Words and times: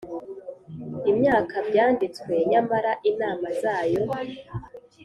imyaka 1.11 1.55
byanditswe 1.67 2.33
Nyamara 2.51 2.91
inama 3.09 3.47
zayo 3.61 4.03